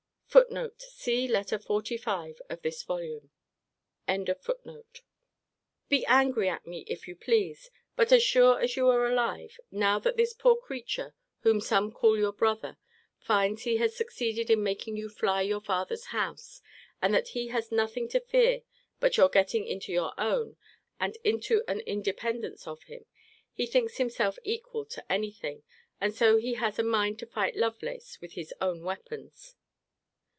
[0.95, 2.39] See Letter XLV.
[2.49, 3.31] of this volume.
[5.89, 9.99] Be angry at me, if you please; but as sure as you are alive, now
[9.99, 12.77] that this poor creature, whom some call your brother,
[13.19, 16.61] finds he has succeeded in making you fly your father's house,
[17.01, 18.61] and that he has nothing to fear
[19.01, 20.55] but your getting into your own,
[20.97, 23.05] and into an independence of him,
[23.51, 25.63] he thinks himself equal to any thing,
[25.99, 29.57] and so he has a mind to fight Lovelace with his own weapons.